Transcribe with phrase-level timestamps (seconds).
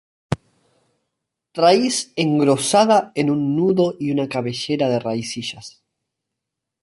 [1.61, 5.83] Raíz engrosada en un nudo y una cabellera de raicillas.